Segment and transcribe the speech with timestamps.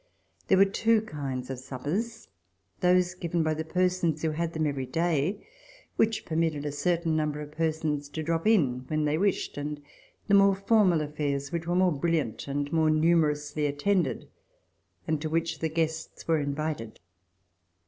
[0.47, 2.27] There were two kinds of suppers—
[2.81, 5.45] those given by persons who had them every day,
[5.95, 9.79] which permitted a certain number of persons to drop in when they wished, and
[10.27, 14.27] the more formal affairs, which were more brilliant and more numerously attended,
[15.07, 16.99] and to which the guests were invited.